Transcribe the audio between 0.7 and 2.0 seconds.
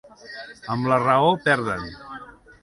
Amb la raó, perden.